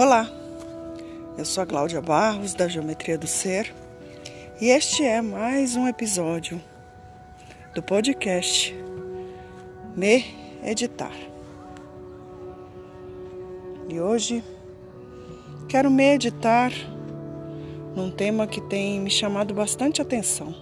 [0.00, 0.30] Olá,
[1.36, 3.74] eu sou a Cláudia Barros da Geometria do Ser
[4.60, 6.62] e este é mais um episódio
[7.74, 8.72] do podcast
[9.96, 10.24] Me
[10.62, 11.16] Editar.
[13.88, 14.44] E hoje
[15.68, 16.70] quero meditar
[17.96, 20.54] num tema que tem me chamado bastante atenção: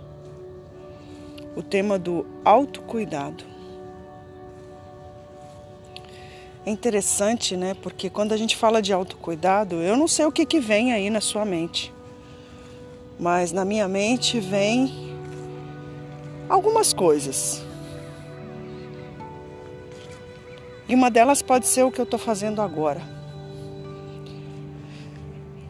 [1.55, 3.45] o tema do autocuidado.
[6.67, 7.75] É interessante, né?
[7.75, 11.09] Porque quando a gente fala de autocuidado, eu não sei o que, que vem aí
[11.09, 11.95] na sua mente.
[13.21, 15.15] Mas na minha mente vem
[16.49, 17.65] algumas coisas.
[20.89, 23.01] E uma delas pode ser o que eu estou fazendo agora.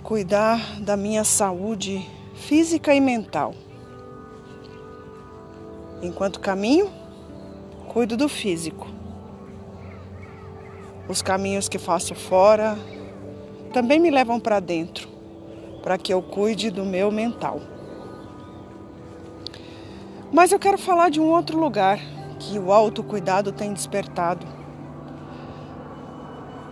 [0.03, 3.55] Cuidar da minha saúde física e mental.
[6.01, 6.91] Enquanto caminho,
[7.87, 8.97] cuido do físico
[11.09, 12.77] os caminhos que faço fora
[13.73, 15.09] também me levam para dentro,
[15.83, 17.61] para que eu cuide do meu mental.
[20.33, 21.99] Mas eu quero falar de um outro lugar
[22.39, 24.47] que o autocuidado tem despertado.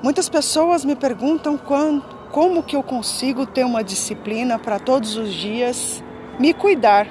[0.03, 5.33] Muitas pessoas me perguntam quando, como que eu consigo ter uma disciplina para todos os
[5.33, 6.03] dias
[6.39, 7.07] me cuidar.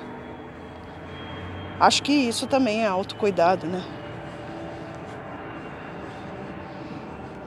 [1.80, 3.84] Acho que isso também é autocuidado, né?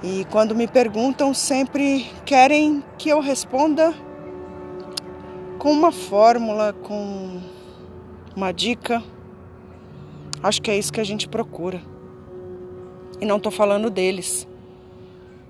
[0.03, 3.95] E quando me perguntam, sempre querem que eu responda
[5.59, 7.41] com uma fórmula, com
[8.37, 9.03] uma dica.
[10.43, 11.81] Acho que é isso que a gente procura.
[13.21, 14.47] E não estou falando deles,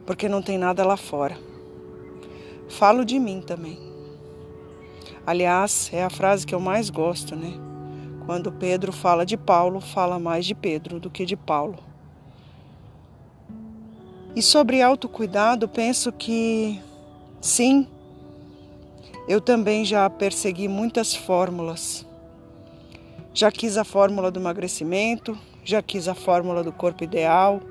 [0.06, 1.36] porque não tem nada lá fora.
[2.68, 3.78] Falo de mim também.
[5.26, 7.52] Aliás, é a frase que eu mais gosto, né?
[8.26, 11.78] Quando Pedro fala de Paulo, fala mais de Pedro do que de Paulo.
[14.36, 16.78] E sobre autocuidado, penso que
[17.40, 17.88] sim,
[19.26, 22.06] eu também já persegui muitas fórmulas.
[23.32, 27.62] Já quis a fórmula do emagrecimento, já quis a fórmula do corpo ideal,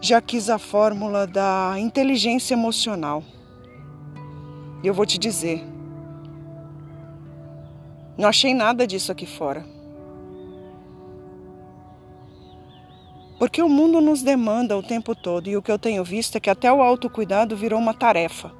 [0.00, 3.24] já quis a fórmula da inteligência emocional.
[4.84, 5.64] E eu vou te dizer,
[8.16, 9.81] não achei nada disso aqui fora.
[13.42, 16.40] Porque o mundo nos demanda o tempo todo e o que eu tenho visto é
[16.40, 18.52] que até o autocuidado virou uma tarefa.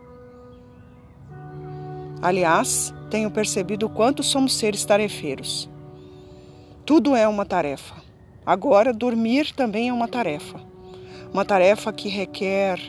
[2.20, 5.71] Aliás, tenho percebido o quanto somos seres tarefeiros.
[6.84, 7.94] Tudo é uma tarefa.
[8.44, 10.60] Agora, dormir também é uma tarefa.
[11.32, 12.81] Uma tarefa que requer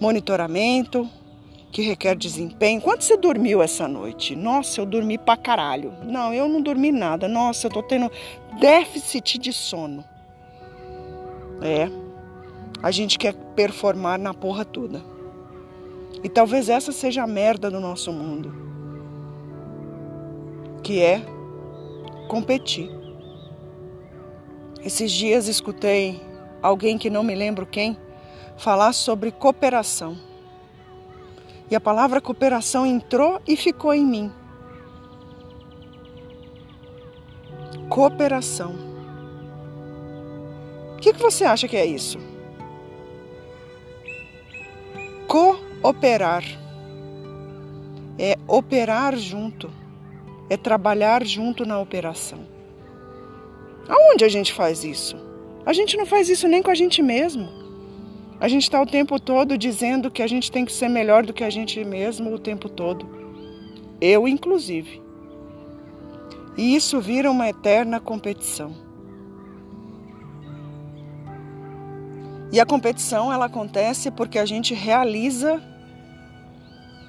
[0.00, 1.06] monitoramento,
[1.70, 2.80] que requer desempenho.
[2.80, 4.34] Quanto você dormiu essa noite?
[4.34, 5.92] Nossa, eu dormi pra caralho.
[6.02, 7.28] Não, eu não dormi nada.
[7.28, 8.10] Nossa, eu tô tendo
[8.58, 10.02] déficit de sono.
[11.60, 11.88] É.
[12.82, 15.02] A gente quer performar na porra toda.
[16.22, 18.54] E talvez essa seja a merda do nosso mundo.
[20.82, 21.22] Que é
[22.28, 22.90] competir.
[24.84, 26.20] Esses dias escutei
[26.62, 27.96] alguém que não me lembro quem
[28.56, 30.16] falar sobre cooperação.
[31.70, 34.32] E a palavra cooperação entrou e ficou em mim.
[37.88, 38.95] Cooperação.
[41.06, 42.18] Que, que você acha que é isso?
[45.28, 46.42] Cooperar.
[48.18, 49.70] É operar junto.
[50.50, 52.40] É trabalhar junto na operação.
[53.88, 55.16] Aonde a gente faz isso?
[55.64, 57.48] A gente não faz isso nem com a gente mesmo.
[58.40, 61.32] A gente está o tempo todo dizendo que a gente tem que ser melhor do
[61.32, 63.08] que a gente mesmo o tempo todo.
[64.00, 65.00] Eu, inclusive.
[66.58, 68.85] E isso vira uma eterna competição.
[72.52, 75.60] E a competição ela acontece porque a gente realiza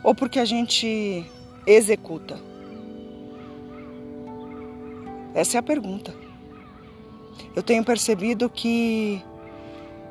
[0.04, 1.26] ou porque a gente
[1.66, 2.40] executa?
[5.34, 6.14] Essa é a pergunta.
[7.56, 9.22] Eu tenho percebido que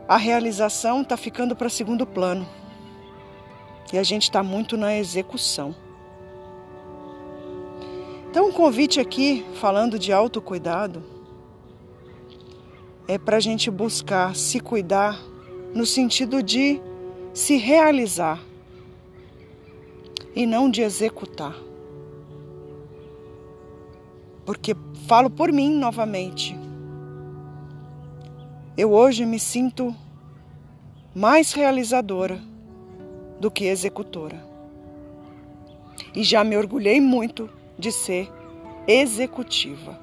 [0.09, 2.47] a realização está ficando para segundo plano
[3.93, 5.75] e a gente está muito na execução.
[8.31, 11.03] Então, um convite aqui, falando de autocuidado,
[13.09, 15.21] é para a gente buscar se cuidar
[15.75, 16.81] no sentido de
[17.33, 18.43] se realizar
[20.35, 21.55] e não de executar.
[24.45, 24.77] Porque
[25.07, 26.59] falo por mim novamente.
[28.77, 29.95] Eu hoje me sinto
[31.15, 32.41] mais realizadora
[33.41, 34.45] do que executora.
[36.15, 37.49] E já me orgulhei muito
[37.79, 38.31] de ser
[38.87, 39.99] executiva.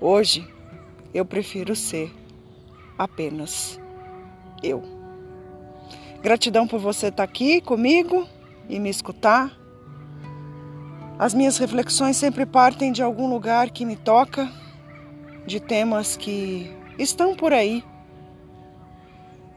[0.00, 0.46] Hoje
[1.12, 2.12] eu prefiro ser
[2.98, 3.80] apenas
[4.62, 4.82] eu.
[6.22, 8.26] Gratidão por você estar aqui comigo
[8.68, 9.50] e me escutar.
[11.18, 14.50] As minhas reflexões sempre partem de algum lugar que me toca,
[15.46, 17.82] de temas que estão por aí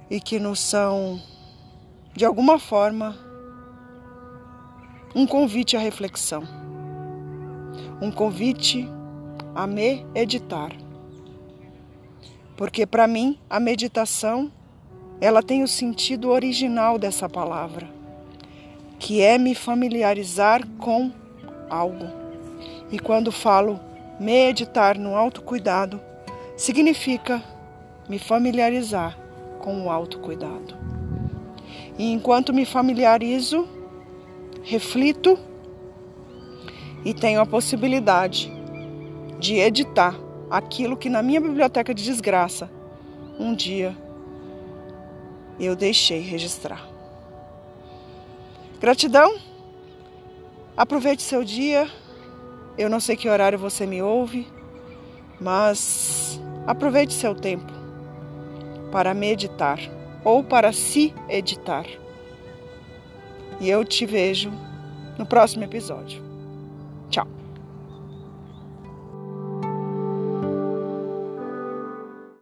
[0.10, 1.22] e que nos são,
[2.14, 3.16] de alguma forma,
[5.16, 6.44] um convite à reflexão,
[8.02, 8.90] um convite
[9.54, 10.83] a me editar.
[12.56, 14.52] Porque para mim a meditação
[15.20, 17.88] ela tem o sentido original dessa palavra,
[19.00, 21.12] que é me familiarizar com
[21.70, 22.08] algo.
[22.92, 23.80] E quando falo
[24.20, 26.00] meditar no autocuidado,
[26.56, 27.42] significa
[28.08, 29.18] me familiarizar
[29.60, 30.76] com o autocuidado.
[31.98, 33.68] E enquanto me familiarizo,
[34.62, 35.38] reflito
[37.06, 38.52] e tenho a possibilidade
[39.40, 40.16] de editar
[40.50, 42.70] aquilo que na minha biblioteca de desgraça
[43.40, 43.96] um dia
[45.60, 46.88] eu deixei registrar.
[48.80, 49.38] Gratidão.
[50.76, 51.88] Aproveite seu dia.
[52.78, 54.48] Eu não sei que horário você me ouve,
[55.40, 57.72] mas aproveite seu tempo
[58.92, 59.80] para meditar
[60.24, 61.86] ou para se editar.
[63.60, 64.52] E eu te vejo
[65.18, 66.33] no próximo episódio.